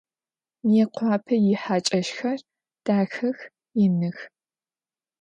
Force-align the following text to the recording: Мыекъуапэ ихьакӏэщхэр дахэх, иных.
Мыекъуапэ 0.67 1.35
ихьакӏэщхэр 1.51 2.39
дахэх, 2.85 3.37
иных. 3.83 4.17